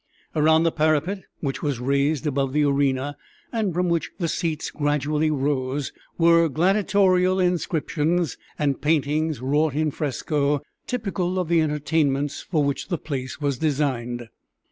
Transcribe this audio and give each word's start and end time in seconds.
Around 0.35 0.63
the 0.63 0.71
parapet 0.71 1.25
which 1.41 1.61
was 1.61 1.79
raised 1.79 2.25
above 2.25 2.53
the 2.53 2.63
arena, 2.63 3.15
and 3.51 3.71
from 3.71 3.87
which 3.87 4.09
the 4.17 4.27
seats 4.27 4.71
gradually 4.71 5.29
rose, 5.29 5.93
were 6.17 6.49
gladiatorial 6.49 7.39
inscriptions, 7.39 8.35
and 8.57 8.81
paintings 8.81 9.41
wrought 9.43 9.75
in 9.75 9.91
fresco, 9.91 10.63
typical 10.87 11.37
of 11.37 11.49
the 11.49 11.61
entertainments 11.61 12.41
for 12.41 12.63
which 12.63 12.87
the 12.87 12.97
place 12.97 13.39
was 13.39 13.59
designed. 13.59 14.29